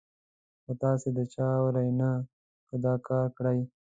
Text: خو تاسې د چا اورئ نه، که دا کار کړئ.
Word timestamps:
خو 0.63 0.71
تاسې 0.83 1.09
د 1.17 1.19
چا 1.33 1.47
اورئ 1.63 1.89
نه، 1.99 2.11
که 2.67 2.75
دا 2.85 2.93
کار 3.07 3.27
کړئ. 3.37 3.59